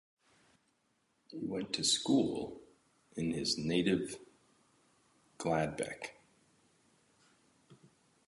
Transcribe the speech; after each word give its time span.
He 1.27 1.37
went 1.37 1.73
to 1.73 1.83
school 1.83 2.59
in 3.15 3.29
his 3.33 3.55
native 3.59 4.17
Gladbeck. 5.37 6.13